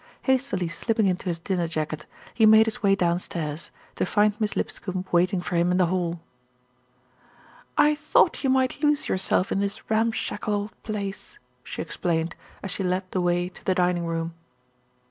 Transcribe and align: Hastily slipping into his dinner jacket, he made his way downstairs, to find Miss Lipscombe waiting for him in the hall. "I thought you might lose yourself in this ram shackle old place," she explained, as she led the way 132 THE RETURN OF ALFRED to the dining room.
Hastily 0.23 0.67
slipping 0.67 1.05
into 1.05 1.25
his 1.25 1.37
dinner 1.37 1.67
jacket, 1.67 2.07
he 2.33 2.47
made 2.47 2.65
his 2.65 2.81
way 2.81 2.95
downstairs, 2.95 3.69
to 3.97 4.03
find 4.03 4.33
Miss 4.41 4.55
Lipscombe 4.55 5.05
waiting 5.11 5.41
for 5.41 5.55
him 5.57 5.71
in 5.71 5.77
the 5.77 5.85
hall. 5.85 6.19
"I 7.77 7.93
thought 7.93 8.43
you 8.43 8.49
might 8.49 8.81
lose 8.81 9.07
yourself 9.07 9.51
in 9.51 9.59
this 9.59 9.91
ram 9.91 10.11
shackle 10.11 10.55
old 10.55 10.81
place," 10.81 11.37
she 11.63 11.83
explained, 11.83 12.35
as 12.63 12.71
she 12.71 12.81
led 12.83 13.03
the 13.11 13.21
way 13.21 13.43
132 13.43 13.43
THE 13.43 13.43
RETURN 13.43 13.49
OF 13.51 13.53
ALFRED 13.53 13.55
to 13.57 13.63
the 13.63 13.75
dining 13.75 14.05
room. 14.07 14.33